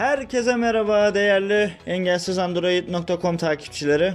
Herkese 0.00 0.56
merhaba 0.56 1.14
değerli 1.14 1.72
engelsizandroid.com 1.86 3.36
takipçileri. 3.36 4.12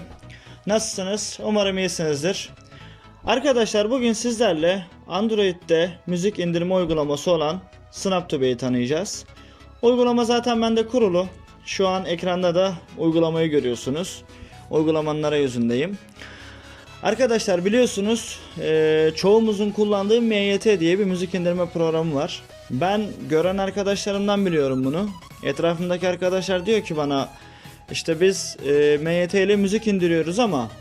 Nasılsınız? 0.67 1.40
Umarım 1.43 1.77
iyisinizdir. 1.77 2.50
Arkadaşlar 3.25 3.92
bugün 3.92 4.13
sizlerle 4.13 4.85
Android'de 5.08 5.92
müzik 6.08 6.40
indirme 6.40 6.74
uygulaması 6.74 7.32
olan 7.32 7.61
SnapToBe'yi 7.92 8.57
tanıyacağız. 8.57 9.26
Uygulama 9.82 10.26
zaten 10.26 10.62
bende 10.62 10.88
kurulu. 10.88 11.28
Şu 11.66 11.88
an 11.88 12.06
ekranda 12.06 12.56
da 12.56 12.74
uygulamayı 12.98 13.50
görüyorsunuz. 13.50 14.24
Uygulamanın 14.70 15.24
arayüzündeyim. 15.24 15.98
Arkadaşlar 17.04 17.66
biliyorsunuz 17.66 18.40
eee, 18.58 19.12
çoğumuzun 19.16 19.72
kullandığı 19.72 20.22
MYT 20.22 20.80
diye 20.80 21.00
bir 21.00 21.06
müzik 21.06 21.36
indirme 21.36 21.66
programı 21.70 22.16
var. 22.16 22.44
Ben 22.70 23.02
gören 23.30 23.58
arkadaşlarımdan 23.58 24.46
biliyorum 24.46 24.86
bunu. 24.86 25.10
Etrafımdaki 25.46 26.08
arkadaşlar 26.08 26.66
diyor 26.66 26.82
ki 26.82 26.98
bana 26.98 27.30
işte 27.92 28.22
biz 28.22 28.58
eee 28.66 28.98
MYT 28.98 29.34
ile 29.34 29.56
müzik 29.56 29.88
indiriyoruz 29.88 30.40
ama 30.40 30.71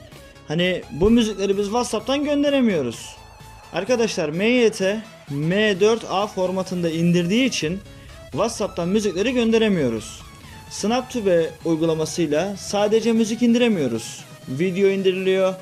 hani 0.49 0.83
bu 0.91 1.11
müzikleri 1.11 1.59
biz 1.59 1.65
WhatsApp'tan 1.65 2.25
gönderemiyoruz. 2.25 3.17
Arkadaşlar 3.73 4.29
MYT 4.29 4.83
M4A 5.31 6.27
formatında 6.27 6.91
indirdiği 6.91 7.45
için 7.45 7.81
WhatsApp'tan 8.31 8.89
müzikleri 8.89 9.35
gönderemiyoruz. 9.35 10.21
SnapTube 10.71 11.51
uygulamasıyla 11.65 12.57
sadece 12.57 13.12
müzik 13.12 13.43
indiremiyoruz. 13.43 14.25
Video 14.49 14.89
indiriliyor. 14.89 15.55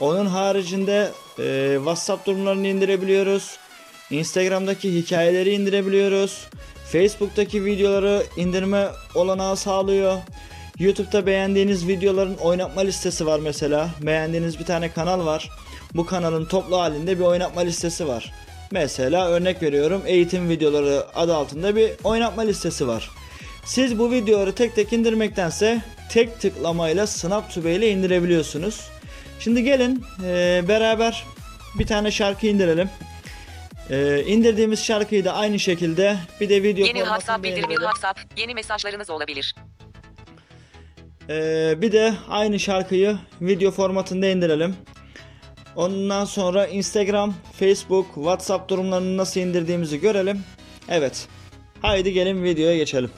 Onun 0.00 0.26
haricinde 0.26 1.10
e, 1.38 1.74
WhatsApp 1.76 2.26
durumlarını 2.26 2.66
indirebiliyoruz. 2.66 3.58
Instagram'daki 4.10 4.94
hikayeleri 4.94 5.50
indirebiliyoruz. 5.50 6.48
Facebook'taki 6.92 7.64
videoları 7.64 8.22
indirme 8.36 8.88
olanağı 9.14 9.56
sağlıyor. 9.56 10.18
YouTube'da 10.78 11.26
beğendiğiniz 11.26 11.88
videoların 11.88 12.36
oynatma 12.36 12.80
listesi 12.80 13.26
var 13.26 13.40
mesela. 13.40 13.90
Beğendiğiniz 14.02 14.58
bir 14.58 14.64
tane 14.64 14.90
kanal 14.90 15.26
var. 15.26 15.50
Bu 15.94 16.06
kanalın 16.06 16.44
toplu 16.44 16.80
halinde 16.80 17.18
bir 17.18 17.24
oynatma 17.24 17.60
listesi 17.60 18.08
var. 18.08 18.32
Mesela 18.70 19.28
örnek 19.28 19.62
veriyorum 19.62 20.02
eğitim 20.06 20.48
videoları 20.48 21.04
adı 21.14 21.34
altında 21.34 21.76
bir 21.76 21.90
oynatma 22.04 22.42
listesi 22.42 22.88
var. 22.88 23.10
Siz 23.64 23.98
bu 23.98 24.10
videoları 24.12 24.54
tek 24.54 24.74
tek 24.74 24.92
indirmektense 24.92 25.82
tek 26.08 26.40
tıklamayla 26.40 27.06
SnapTube 27.06 27.74
ile 27.74 27.90
indirebiliyorsunuz. 27.90 28.80
Şimdi 29.40 29.62
gelin 29.62 30.04
e, 30.24 30.62
beraber 30.68 31.24
bir 31.78 31.86
tane 31.86 32.10
şarkı 32.10 32.46
indirelim. 32.46 32.90
E, 33.90 34.24
indirdiğimiz 34.24 34.84
şarkıyı 34.84 35.24
da 35.24 35.32
aynı 35.34 35.58
şekilde 35.58 36.16
bir 36.40 36.48
de 36.48 36.62
video 36.62 36.86
Yeni 36.86 36.98
WhatsApp 36.98 37.44
bildirimi. 37.44 37.74
WhatsApp. 37.74 38.20
Yeni 38.36 38.54
mesajlarınız 38.54 39.10
olabilir. 39.10 39.54
Ee, 41.28 41.74
bir 41.82 41.92
de 41.92 42.14
aynı 42.28 42.60
şarkıyı 42.60 43.18
video 43.40 43.70
formatında 43.70 44.26
indirelim. 44.26 44.76
Ondan 45.76 46.24
sonra 46.24 46.66
Instagram, 46.66 47.34
Facebook, 47.58 48.06
WhatsApp 48.14 48.68
durumlarını 48.68 49.16
nasıl 49.16 49.40
indirdiğimizi 49.40 50.00
görelim. 50.00 50.44
Evet. 50.88 51.28
Haydi 51.82 52.12
gelin 52.12 52.44
videoya 52.44 52.76
geçelim. 52.76 53.10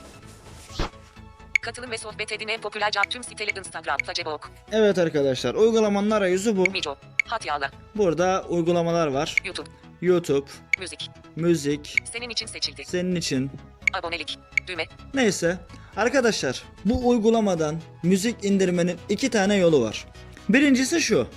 Katılım 1.61 1.91
ve 1.91 1.97
sohbet 1.97 2.31
edin 2.31 2.47
en 2.47 2.61
popüler 2.61 2.91
tüm 3.09 3.23
siteler 3.23 3.55
Instagram, 3.55 3.97
Facebook, 4.05 4.51
Evet 4.71 4.97
arkadaşlar 4.97 5.55
uygulamanın 5.55 6.11
arayüzü 6.11 6.57
bu. 6.57 6.61
Mico, 6.61 6.95
Hatyala, 7.25 7.71
Burada 7.95 8.45
uygulamalar 8.49 9.07
var. 9.07 9.35
YouTube, 9.45 9.69
YouTube, 10.01 10.45
müzik. 10.79 11.09
müzik, 11.35 11.95
Senin 12.13 12.29
için 12.29 12.45
seçildi. 12.45 12.85
senin 12.85 13.15
için. 13.15 13.51
Abonelik, 13.93 14.39
düğme, 14.67 14.85
Neyse. 15.13 15.57
Arkadaşlar 15.97 16.63
bu 16.85 17.07
uygulamadan 17.09 17.81
müzik 18.03 18.43
indirmenin 18.45 18.97
iki 19.09 19.29
tane 19.29 19.55
yolu 19.55 19.81
var. 19.81 20.05
Birincisi 20.49 21.01
şu. 21.01 21.27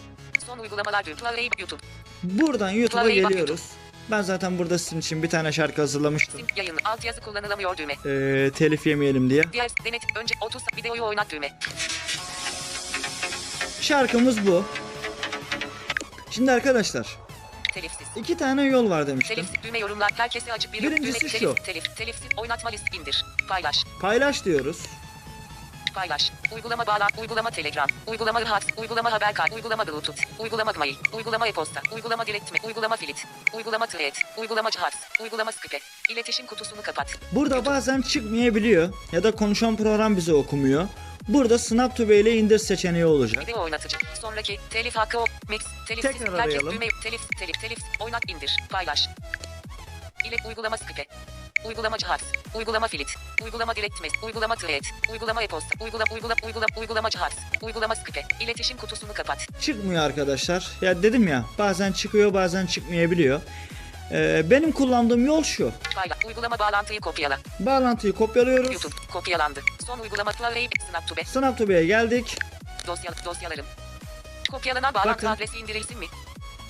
son 0.46 0.58
uygulamalar 0.58 1.04
Play, 1.04 1.48
YouTube, 1.58 1.80
Buradan 2.22 2.70
YouTube'a 2.70 3.02
Play 3.02 3.14
geliyoruz. 3.14 3.62
Ben 4.10 4.22
zaten 4.22 4.58
burada 4.58 4.78
sizin 4.78 5.00
için 5.00 5.22
bir 5.22 5.28
tane 5.30 5.52
şarkı 5.52 5.80
hazırlamıştım. 5.80 6.40
yayın, 6.56 6.78
altyazı 6.84 7.20
kullanılamıyor 7.20 7.76
düğme. 7.76 7.92
Ee, 8.06 8.50
telif 8.50 8.86
yemeyelim 8.86 9.30
diye. 9.30 9.42
Diğer 9.52 9.70
denet, 9.84 10.02
önce 10.16 10.34
30 10.40 10.62
videoyu 10.76 11.02
oynat 11.02 11.30
düğme. 11.30 11.58
Şarkımız 13.80 14.46
bu. 14.46 14.64
Şimdi 16.30 16.52
arkadaşlar 16.52 17.16
Telifsiz. 17.75 18.06
iki 18.16 18.36
tane 18.36 18.62
yol 18.62 18.91
var 18.91 19.06
demiştim. 19.06 19.36
Telifsiz 19.36 19.62
düğme 19.62 19.78
yorumlar 19.78 20.10
herkese 20.16 20.53
açık 20.53 20.72
bir 20.72 20.82
Birincisi 20.82 21.20
düğme, 21.20 21.31
şu. 21.31 21.38
telif, 21.38 21.64
telif, 21.64 21.97
telifsiz 21.97 22.28
oynatma 22.36 22.70
list 22.70 22.94
indir. 22.94 23.25
Paylaş. 23.48 23.84
Paylaş 24.00 24.44
diyoruz. 24.44 24.78
Paylaş. 25.94 26.32
Uygulama 26.54 26.86
bağlan. 26.86 27.09
Uygulama 27.20 27.50
Telegram. 27.50 27.86
Uygulama 28.06 28.50
Hats. 28.50 28.66
Uygulama 28.76 29.12
haber 29.12 29.34
kart. 29.34 29.53
Uygulama 29.53 29.86
Bluetooth. 29.86 30.22
Uygulama 30.38 30.72
Mail. 30.78 30.94
Uygulama 31.12 31.48
e-posta. 31.48 31.80
Uygulama 31.94 32.26
diletme. 32.26 32.59
Uygulama 32.64 32.97
Filit. 32.97 33.26
Uygulama 33.54 33.86
Thread. 33.86 34.12
Uygulama 34.36 34.70
Hats. 34.78 34.97
Uygulama 35.20 35.53
Skype. 35.53 35.78
İletişim 36.10 36.47
kutusunu 36.47 36.82
kapat. 36.82 37.19
Burada 37.32 37.66
bazen 37.66 38.03
çıkmayabiliyor 38.03 38.92
ya 39.12 39.22
da 39.22 39.30
konuşan 39.32 39.76
program 39.76 40.16
bize 40.16 40.34
okumuyor. 40.34 40.88
Burada 41.28 41.58
SnapTube 41.58 42.20
ile 42.20 42.36
indir 42.36 42.58
seçeneği 42.58 43.06
olacak. 43.06 43.48
Video 43.48 43.62
oynatıcı. 43.62 43.97
Sonraki 44.20 44.58
telif 44.70 44.97
hakkı 44.97 45.19
o. 45.19 45.25
Mix. 45.48 45.60
Telifsiz. 45.88 46.12
Tekrar 46.12 46.34
Herkes 46.41 46.44
arayalım. 46.56 46.75
düğme. 46.75 46.88
Telif. 47.03 47.20
Telif. 47.38 47.60
Telif. 47.60 47.78
Oynat 48.00 48.31
indir. 48.31 48.56
Paylaş. 48.70 49.08
İle 50.28 50.36
uygulama 50.48 50.76
Skype. 50.76 51.06
Uygulama 51.64 51.97
Hats. 52.04 52.22
Uygulama 52.54 52.88
Filit. 52.88 53.09
Uygulama 53.44 53.76
diletme. 53.76 54.09
Uygulama 54.22 54.54
Thread. 54.54 54.84
Uygulama 55.12 55.42
e-posta. 55.42 55.84
Uygula 55.84 56.04
uygula 56.14 56.34
uygula 56.47 56.66
uygulama 56.80 57.09
Hats. 57.16 57.34
Uygulama 57.62 57.94
Skype. 57.94 58.26
İletişim 58.41 58.76
kutusunu 58.76 59.12
kapat. 59.12 59.47
Çıkmıyor 59.60 60.03
arkadaşlar. 60.03 60.69
Ya 60.80 61.03
dedim 61.03 61.28
ya 61.28 61.44
bazen 61.59 61.92
çıkıyor 61.92 62.34
bazen 62.34 62.66
çıkmayabiliyor. 62.66 63.41
Ee, 64.12 64.50
benim 64.50 64.72
kullandığım 64.72 65.26
yol 65.26 65.43
şu. 65.43 65.72
Uygulama 66.26 66.59
bağlantıyı 66.59 67.00
kopyala. 67.00 67.38
Bağlantıyı 67.60 68.12
kopyalıyoruz. 68.12 68.72
YouTube 68.72 68.94
kopyalandı. 69.12 69.60
Son 69.87 69.98
uygulama 69.98 70.31
Play 70.31 70.69
SnapTube 70.91 71.25
SnapTube'ye 71.25 71.87
geldik. 71.87 72.38
dosya 72.87 73.12
dosyalarım. 73.25 73.66
Kopyalanan 74.50 74.94
bağlantı 74.94 75.09
Bakın. 75.10 75.26
adresi 75.26 75.59
indirilsin 75.59 75.98
mi? 75.98 76.06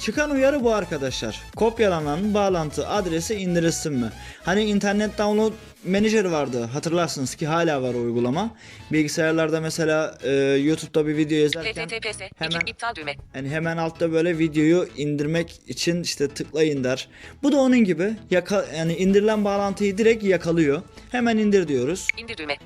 Çıkan 0.00 0.30
uyarı 0.30 0.64
bu 0.64 0.74
arkadaşlar. 0.74 1.42
Kopyalanan 1.56 2.34
bağlantı 2.34 2.88
adresi 2.88 3.34
indirilsin 3.34 3.92
mi? 3.92 4.10
Hani 4.42 4.64
internet 4.64 5.18
download 5.18 5.52
manager 5.84 6.24
vardı 6.24 6.64
hatırlarsınız 6.64 7.34
ki 7.34 7.46
hala 7.46 7.82
var 7.82 7.94
o 7.94 7.98
uygulama. 7.98 8.56
Bilgisayarlarda 8.92 9.60
mesela 9.60 10.18
e, 10.22 10.30
YouTube'da 10.40 11.06
bir 11.06 11.16
video 11.16 11.38
yazarken 11.38 11.88
hemen 12.38 12.60
iki, 12.60 12.70
iptal 12.70 12.94
düğme. 12.94 13.14
hani 13.32 13.48
hemen 13.48 13.76
altta 13.76 14.12
böyle 14.12 14.38
videoyu 14.38 14.88
indirmek 14.96 15.60
için 15.66 16.02
işte 16.02 16.28
tıklayın 16.28 16.84
der. 16.84 17.08
Bu 17.42 17.52
da 17.52 17.56
onun 17.56 17.84
gibi 17.84 18.16
yaka, 18.30 18.64
yani 18.76 18.94
indirilen 18.94 19.44
bağlantıyı 19.44 19.98
direkt 19.98 20.24
yakalıyor. 20.24 20.82
Hemen 21.10 21.38
indir 21.38 21.68
diyoruz. 21.68 22.08
İndir 22.18 22.36
düğme. 22.36 22.56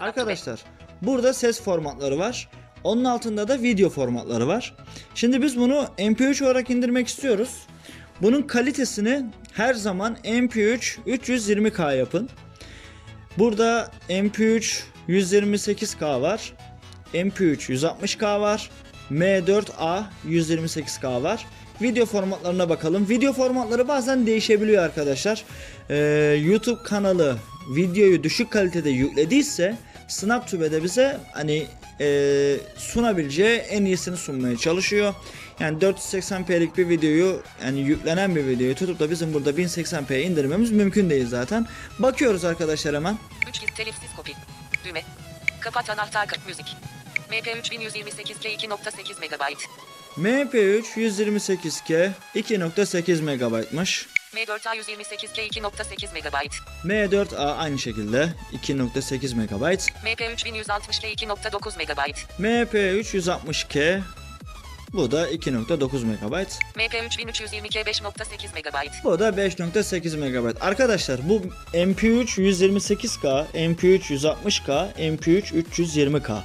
Arkadaşlar 0.00 0.60
burada 1.02 1.32
ses 1.32 1.62
formatları 1.62 2.18
var. 2.18 2.48
Onun 2.84 3.04
altında 3.04 3.48
da 3.48 3.62
video 3.62 3.90
formatları 3.90 4.46
var. 4.46 4.74
Şimdi 5.14 5.42
biz 5.42 5.56
bunu 5.58 5.86
MP3 5.98 6.44
olarak 6.44 6.70
indirmek 6.70 7.08
istiyoruz. 7.08 7.66
Bunun 8.22 8.42
kalitesini 8.42 9.24
her 9.52 9.74
zaman 9.74 10.16
MP3 10.24 10.98
320K 11.06 11.96
yapın. 11.96 12.28
Burada 13.38 13.90
MP3 14.08 14.80
128K 15.08 16.20
var. 16.22 16.52
MP3 17.14 17.56
160K 17.56 18.40
var. 18.40 18.70
M4A 19.10 20.02
128K 20.28 21.22
var. 21.22 21.46
Video 21.82 22.06
formatlarına 22.06 22.68
bakalım. 22.68 23.08
Video 23.08 23.32
formatları 23.32 23.88
bazen 23.88 24.26
değişebiliyor 24.26 24.82
arkadaşlar. 24.82 25.44
Ee, 25.90 25.96
YouTube 26.44 26.82
kanalı 26.82 27.36
videoyu 27.76 28.22
düşük 28.22 28.50
kalitede 28.50 28.90
yüklediyse 28.90 29.76
SnapTube'de 30.08 30.82
bize 30.82 31.16
hani 31.32 31.66
e, 32.00 32.56
sunabileceği 32.76 33.58
en 33.58 33.84
iyisini 33.84 34.16
sunmaya 34.16 34.56
çalışıyor. 34.56 35.14
Yani 35.60 35.78
480p'lik 35.78 36.76
bir 36.76 36.88
videoyu 36.88 37.42
yani 37.64 37.80
yüklenen 37.80 38.36
bir 38.36 38.46
videoyu 38.46 38.74
tutup 38.74 39.00
da 39.00 39.10
bizim 39.10 39.34
burada 39.34 39.50
1080p'ye 39.50 40.22
indirmemiz 40.22 40.70
mümkün 40.70 41.10
değil 41.10 41.26
zaten. 41.26 41.66
Bakıyoruz 41.98 42.44
arkadaşlar 42.44 42.94
hemen. 42.94 43.18
3 43.48 43.60
git 43.60 43.76
telifsiz 43.76 44.14
kopya. 44.16 44.34
Düğme. 44.84 45.02
Kapat 45.60 45.90
anahtar 45.90 46.26
kap 46.26 46.38
müzik. 46.46 46.76
MP3 47.30 47.70
1128 47.70 48.40
K 48.40 48.48
2.8 48.48 49.20
MB. 49.20 49.56
MP3 50.16 50.82
128K 50.96 52.10
2.8 52.34 53.22
MB'mış. 53.22 54.13
M4A 54.34 54.76
128 54.76 55.32
K 55.32 55.46
2.8 55.46 56.12
MB. 56.12 56.34
M4A 56.84 57.56
aynı 57.56 57.78
şekilde 57.78 58.28
2.8 58.52 59.34
MB. 59.34 59.62
MP3 60.04 60.44
1160 60.44 60.98
K 60.98 61.08
2.9 61.08 61.76
MB. 61.76 62.14
MP3 62.40 63.00
160K 63.00 64.00
Bu 64.92 65.10
da 65.10 65.30
2.9 65.30 66.04
MB. 66.04 66.46
MP 66.76 66.94
3322 67.06 67.78
5.8 67.78 68.48
MB. 68.54 69.04
Bu 69.04 69.18
da 69.18 69.28
5.8 69.28 70.16
MB. 70.16 70.56
Arkadaşlar 70.60 71.28
bu 71.28 71.42
MP3 71.72 72.24
128K, 72.24 73.44
MP3 73.54 74.00
160K, 74.00 74.92
MP3 74.94 75.62
320K. 75.62 76.38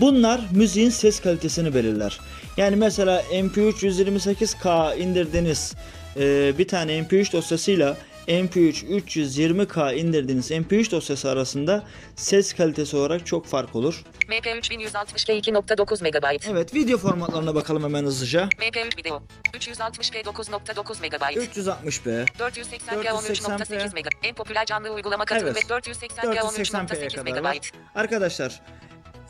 Bunlar 0.00 0.40
müziğin 0.50 0.90
ses 0.90 1.20
kalitesini 1.20 1.74
belirler. 1.74 2.20
Yani 2.56 2.76
mesela 2.76 3.22
MP3 3.22 3.72
128K 3.72 4.96
indirdiğiniz 4.96 5.74
e, 6.18 6.58
bir 6.58 6.68
tane 6.68 6.98
MP3 6.98 7.32
dosyasıyla 7.32 7.96
MP3 8.28 8.86
320K 8.86 9.94
indirdiğiniz 9.94 10.50
MP3 10.50 10.90
dosyası 10.90 11.30
arasında 11.30 11.84
ses 12.16 12.52
kalitesi 12.54 12.96
olarak 12.96 13.26
çok 13.26 13.46
fark 13.46 13.76
olur. 13.76 14.02
MP 14.28 14.46
3160p 14.46 15.32
2.9 15.40 16.02
MB. 16.02 16.40
Evet 16.50 16.74
video 16.74 16.98
formatlarına 16.98 17.54
bakalım 17.54 17.84
hemen 17.84 18.04
hızlıca. 18.04 18.42
MP3 18.42 18.98
video 18.98 19.22
360p 19.52 20.22
9.9 20.22 21.00
MB. 21.00 21.22
360p, 21.36 22.26
480p 22.38 23.04
13.8 23.04 24.00
MB. 24.00 24.06
En 24.22 24.34
popüler 24.34 24.66
canlı 24.66 24.90
uygulama 24.90 25.24
katılım 25.24 25.52
Evet. 25.56 25.70
ve 25.70 25.74
480p 25.74 26.36
480p'ye 26.36 26.40
13.8 26.40 27.24
kadar 27.24 27.54
MB. 27.54 27.56
Arkadaşlar 27.94 28.62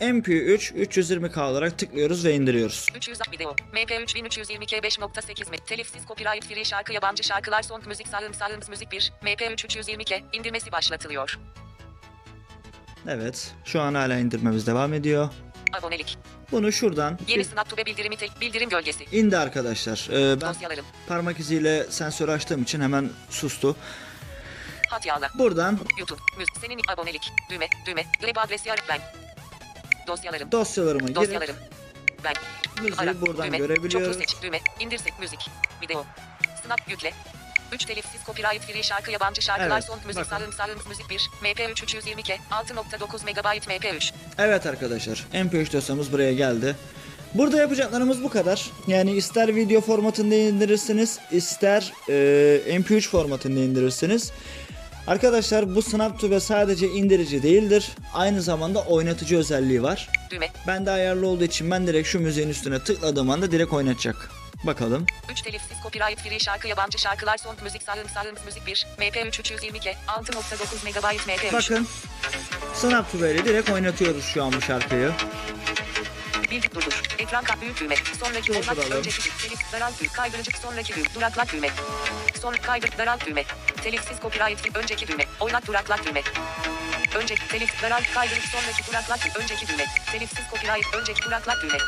MP3 0.00 0.74
320K 0.74 1.40
olarak 1.42 1.78
tıklıyoruz 1.78 2.24
ve 2.24 2.34
indiriyoruz. 2.34 2.86
300 2.96 3.18
video. 3.32 3.52
MP 3.72 3.92
3322 4.02 4.76
5.8 4.76 5.50
M. 5.50 5.56
Telifsiz 5.56 6.06
copyright 6.08 6.44
free 6.48 6.64
şarkı 6.64 6.92
yabancı 6.92 7.22
şarkılar 7.22 7.62
son 7.62 7.82
müzik 7.86 8.08
sağım 8.08 8.34
sağım 8.34 8.60
müzik 8.68 8.92
1. 8.92 9.12
MP 9.22 9.42
3322 9.52 10.24
indirmesi 10.32 10.72
başlatılıyor. 10.72 11.38
Evet 13.08 13.54
şu 13.64 13.80
an 13.80 13.94
hala 13.94 14.16
indirmemiz 14.18 14.66
devam 14.66 14.94
ediyor. 14.94 15.28
Abonelik. 15.72 16.18
Bunu 16.52 16.72
şuradan 16.72 17.18
Yeni 17.28 17.38
bir 17.38 17.44
SnapTube 17.44 17.86
bildirimi 17.86 18.16
tek 18.16 18.40
bildirim 18.40 18.68
gölgesi. 18.68 19.04
indi 19.12 19.36
arkadaşlar. 19.38 20.08
Ee, 20.12 20.40
ben 20.40 20.48
Dosyalarım. 20.54 20.84
parmak 21.08 21.40
iziyle 21.40 21.84
sensör 21.90 22.28
açtığım 22.28 22.62
için 22.62 22.80
hemen 22.80 23.10
sustu. 23.30 23.76
Hat 24.90 25.06
yağla. 25.06 25.30
Buradan 25.38 25.78
YouTube. 25.98 26.20
Müzik. 26.38 26.56
Senin 26.60 26.80
abonelik. 26.92 27.32
Düğme. 27.50 27.68
Düğme. 27.86 28.04
Grab 28.20 28.36
adresi 28.46 28.70
ben. 28.88 29.25
Dosyalarım. 30.06 30.52
dosyalarıma 30.52 31.06
girip 31.08 31.16
Dosyalarım. 31.16 31.56
Ben. 32.24 32.34
müziği 32.82 33.00
Ara. 33.00 33.20
buradan 33.20 33.52
düğme. 33.52 33.88
Çoklu 33.88 34.14
seç. 34.14 34.34
Düğme. 34.42 34.60
İndir 34.80 34.98
seç. 34.98 35.12
Müzik. 35.20 35.40
Video. 35.82 36.04
Snap 36.64 36.90
yükle. 36.90 37.12
3 37.72 37.84
telifsiz 37.84 38.20
copyright 38.26 38.62
free 38.62 38.82
şarkı 38.82 39.10
yabancı 39.10 39.42
şarkılar 39.42 39.70
Evet, 39.70 39.84
son 39.84 39.98
müzik 40.06 40.30
bakın. 40.32 40.50
sağım 40.50 40.70
müzik 40.88 41.10
1. 41.10 41.30
MP 41.42 41.70
3 41.70 41.82
322 41.82 42.32
6.9 42.50 43.24
MB 43.24 43.38
MP3. 43.66 44.12
Evet 44.38 44.66
arkadaşlar 44.66 45.24
MP3 45.34 45.72
dosyamız 45.72 46.12
buraya 46.12 46.32
geldi. 46.32 46.76
Burada 47.34 47.56
yapacaklarımız 47.56 48.22
bu 48.22 48.28
kadar. 48.28 48.70
Yani 48.86 49.12
ister 49.12 49.56
video 49.56 49.80
formatında 49.80 50.34
indirirsiniz, 50.34 51.18
ister 51.32 51.92
e, 52.08 52.12
MP3 52.76 53.08
formatında 53.08 53.60
indirirsiniz. 53.60 54.32
Arkadaşlar 55.06 55.74
bu 55.74 55.82
SnapTube 55.82 56.40
sadece 56.40 56.88
indirici 56.88 57.42
değildir. 57.42 57.90
Aynı 58.14 58.42
zamanda 58.42 58.82
oynatıcı 58.82 59.38
özelliği 59.38 59.82
var. 59.82 60.08
Düğme. 60.30 60.48
Ben 60.66 60.86
de 60.86 60.90
ayarlı 60.90 61.26
olduğu 61.28 61.44
için 61.44 61.70
ben 61.70 61.86
direkt 61.86 62.08
şu 62.08 62.20
müziğin 62.20 62.48
üstüne 62.48 62.84
tıkladığım 62.84 63.30
anda 63.30 63.52
direkt 63.52 63.72
oynatacak. 63.72 64.30
Bakalım. 64.64 65.06
3 65.32 65.42
telifsiz 65.42 65.76
copyright 65.82 66.20
free 66.20 66.38
şarkı 66.38 66.68
yabancı 66.68 66.98
şarkılar 66.98 67.36
son 67.36 67.56
müzik 67.64 67.82
sağım 67.82 68.08
sağım 68.14 68.34
müzik 68.46 68.66
1. 68.66 68.86
MP 68.98 69.26
3 69.26 69.40
322 69.40 69.90
6.9 69.90 70.84
MB 70.84 71.04
MP3. 71.04 71.52
Bakın. 71.52 71.86
SnapTube 72.74 73.30
ile 73.30 73.44
direkt 73.44 73.70
oynatıyoruz 73.70 74.24
şu 74.24 74.44
an 74.44 74.52
bu 74.52 74.60
şarkıyı. 74.60 75.12
Bildik 76.50 76.74
durdur. 76.74 77.02
Ekran 77.18 77.44
kart 77.44 77.60
büyük 77.60 77.80
düğme. 77.80 77.94
Sonraki 78.20 78.52
olmak 78.52 78.78
önceki. 78.90 79.22
Telif 79.42 79.72
daralt 79.72 80.00
düğme. 80.00 80.12
Kaydırıcı 80.12 80.50
sonraki 80.62 80.94
düğme. 80.94 81.14
Duraklat 81.14 81.52
düğme. 81.52 81.68
Son 82.42 82.52
kaydır 82.52 82.90
daralt 82.98 83.26
düğme. 83.26 83.44
Telifsiz 83.86 84.20
copyright 84.22 84.76
önceki 84.76 85.08
düğme. 85.08 85.24
Oynat 85.40 85.66
duraklat 85.66 86.06
düğme. 86.06 86.22
Önceki 87.18 87.48
telif 87.48 87.82
daralt 87.82 88.14
kaydırıcı 88.14 88.48
sonraki 88.48 88.90
duraklat 88.90 89.20
önceki 89.42 89.68
düğme. 89.68 89.84
Telifsiz 90.12 90.44
copyright 90.50 90.94
önceki 91.00 91.22
duraklat 91.22 91.56
düğme. 91.62 91.78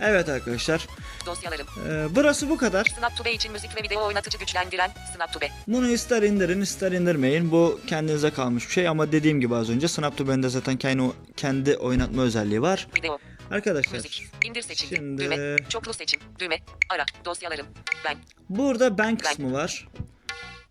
Evet 0.00 0.28
arkadaşlar. 0.28 0.86
Dosyalarım. 1.26 1.66
e, 1.90 2.14
burası 2.14 2.50
bu 2.50 2.56
kadar. 2.56 2.84
SnapTube 2.84 3.32
için 3.32 3.52
müzik 3.52 3.76
ve 3.76 3.82
video 3.82 4.06
oynatıcı 4.06 4.38
güçlendiren 4.38 4.90
SnapTube. 5.16 5.50
Bunu 5.66 5.88
ister 5.90 6.22
indirin 6.22 6.60
ister 6.60 6.92
indirmeyin. 6.92 7.52
Bu 7.52 7.80
kendinize 7.86 8.30
kalmış 8.30 8.68
bir 8.68 8.72
şey 8.72 8.88
ama 8.88 9.12
dediğim 9.12 9.40
gibi 9.40 9.54
az 9.54 9.70
önce 9.70 9.88
SnapTube'nin 9.88 10.42
de 10.42 10.48
zaten 10.48 10.76
kendi, 10.76 11.02
kendi 11.36 11.76
oynatma 11.76 12.22
özelliği 12.22 12.62
var. 12.62 12.86
Video. 12.96 13.18
Arkadaşlar 13.50 13.92
Müzik. 13.92 14.24
İndir 14.44 14.62
seçildi. 14.62 14.94
Şimdi- 14.96 15.22
Düğme. 15.24 15.56
Çoklu 15.68 15.94
seçim. 15.94 16.20
Düğme. 16.38 16.58
Ara. 16.90 17.04
Dosyalarım. 17.24 17.66
Ben. 18.04 18.16
burada 18.48 18.98
ben 18.98 19.16
kısmı 19.16 19.52
var. 19.52 19.88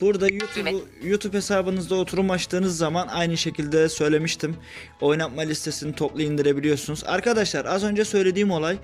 Burada 0.02 0.28
YouTube 0.28 0.72
YouTube 1.04 1.38
hesabınızda 1.38 1.96
oturum 1.96 2.32
açtığınız 2.32 2.78
zaman 2.78 3.08
aynı 3.08 3.38
şekilde 3.38 3.90
söylemiştim. 3.90 4.58
Oynatma 5.02 5.42
listesini 5.42 5.96
toplu 5.96 6.22
indirebiliyorsunuz. 6.22 7.04
Arkadaşlar 7.04 7.66
az 7.66 7.84
önce 7.84 8.06
söylediğim 8.06 8.52
olay 8.52 8.78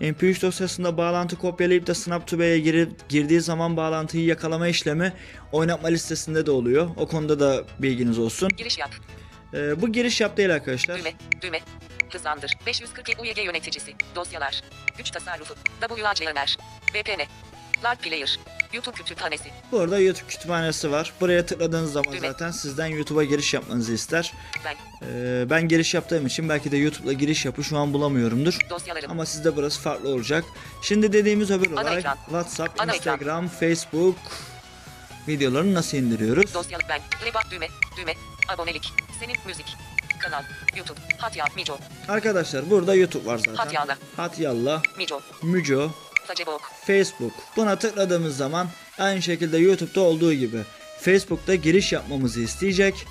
MP3 0.00 0.42
dosyasında 0.42 0.96
bağlantı 0.96 1.36
kopyalayıp 1.36 1.86
da 1.86 1.94
SnapTube'ye 1.94 2.58
girip 2.58 3.08
girdiği 3.08 3.40
zaman 3.40 3.76
bağlantıyı 3.76 4.24
yakalama 4.24 4.68
işlemi 4.68 5.12
oynatma 5.52 5.88
listesinde 5.88 6.46
de 6.46 6.50
oluyor. 6.50 6.90
O 6.96 7.06
konuda 7.08 7.40
da 7.40 7.64
bilginiz 7.78 8.18
olsun. 8.18 8.48
Giriş 8.56 8.78
yap. 8.78 8.90
Ee, 9.54 9.82
bu 9.82 9.92
giriş 9.92 10.20
yap 10.20 10.36
değil 10.36 10.54
arkadaşlar. 10.54 10.98
Düğme. 10.98 11.12
Düğme. 11.42 11.60
Hızlandır. 12.12 12.52
540 12.66 13.20
UYG 13.20 13.38
yöneticisi. 13.38 13.94
Dosyalar. 14.14 14.62
Güç 14.98 15.10
tasarrufu. 15.10 15.54
WACNR. 15.80 16.56
VPN. 16.94 17.22
Lark 17.84 18.02
Player. 18.02 18.38
YouTube 18.72 18.96
kütüphanesi. 18.96 19.44
Burada 19.72 19.98
YouTube 19.98 20.28
kütüphanesi 20.28 20.90
var. 20.92 21.12
Buraya 21.20 21.46
tıkladığınız 21.46 21.92
zaman 21.92 22.12
Düğme. 22.12 22.28
zaten 22.28 22.50
sizden 22.50 22.86
YouTube'a 22.86 23.24
giriş 23.24 23.54
yapmanızı 23.54 23.92
ister. 23.92 24.32
Ben. 24.64 24.76
Ee, 25.06 25.50
ben 25.50 25.68
giriş 25.68 25.94
yaptığım 25.94 26.26
için 26.26 26.48
belki 26.48 26.72
de 26.72 26.76
YouTube'la 26.76 27.12
giriş 27.12 27.44
yapı 27.44 27.64
şu 27.64 27.78
an 27.78 27.92
bulamıyorumdur. 27.92 28.58
Dosyalarım. 28.70 29.10
Ama 29.10 29.26
sizde 29.26 29.56
burası 29.56 29.80
farklı 29.80 30.08
olacak. 30.08 30.44
Şimdi 30.82 31.12
dediğimiz 31.12 31.50
öbür 31.50 31.72
Ana 31.72 31.80
olay 31.80 31.98
ekran. 31.98 32.16
WhatsApp, 32.24 32.80
Ana 32.80 32.94
ekran. 32.94 32.96
Instagram, 32.96 33.48
Facebook 33.48 34.16
videolarını 35.28 35.74
nasıl 35.74 35.96
indiriyoruz? 35.98 36.54
Dosyalı 36.54 36.82
ben. 36.88 37.00
Reba 37.26 37.40
düğme. 37.50 37.68
Düğme. 37.96 38.14
Abonelik. 38.48 38.92
Senin 39.20 39.36
müzik. 39.46 39.76
Kanal. 40.18 40.42
YouTube. 40.76 41.00
Hatya. 41.18 41.44
Mico. 41.56 41.78
Arkadaşlar 42.08 42.70
burada 42.70 42.94
YouTube 42.94 43.26
var 43.26 43.38
zaten. 43.38 43.54
Hatyala. 43.54 43.96
Hatyalla, 44.16 44.82
Mico. 44.98 45.20
Müco, 45.42 45.90
Facebook. 46.26 46.60
Facebook. 46.86 47.32
Buna 47.56 47.76
tıkladığımız 47.78 48.36
zaman 48.36 48.68
aynı 48.98 49.22
şekilde 49.22 49.58
YouTube'da 49.58 50.00
olduğu 50.00 50.32
gibi 50.32 50.58
Facebook'ta 51.00 51.54
giriş 51.54 51.92
yapmamızı 51.92 52.40
isteyecek 52.40 53.06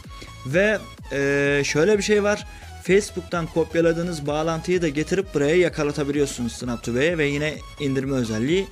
ve 0.45 0.79
eee, 1.11 1.61
şöyle 1.65 1.97
bir 1.97 2.03
şey 2.03 2.23
var. 2.23 2.47
Facebook'tan 2.83 3.47
kopyaladığınız 3.47 4.27
bağlantıyı 4.27 4.81
da 4.81 4.87
getirip 4.89 5.33
buraya 5.33 5.55
yakalatabiliyorsunuz 5.55 6.53
SnapTube'ye 6.53 7.17
ve 7.17 7.25
yine 7.25 7.53
indirme 7.79 8.15
özelliği 8.15 8.67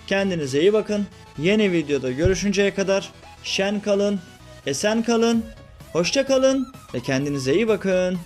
Kendinize 0.06 0.60
iyi 0.60 0.72
bakın. 0.72 1.06
Yeni 1.38 1.72
videoda 1.72 2.10
görüşünceye 2.10 2.74
kadar 2.74 3.10
şen 3.44 3.80
kalın, 3.80 4.20
esen 4.66 5.02
kalın, 5.02 5.44
hoşça 5.92 6.26
kalın 6.26 6.72
ve 6.94 7.00
kendinize 7.00 7.54
iyi 7.54 7.68
bakın. 7.68 8.18